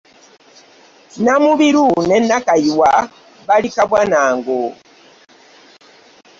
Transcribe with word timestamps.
Namubiru 1.23 1.87
ne 2.07 2.17
Nakayiwa 2.27 2.91
bali 3.47 3.69
kabwa 3.75 4.01
na 4.11 4.21
ngo. 4.35 4.59